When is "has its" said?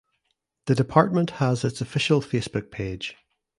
1.37-1.79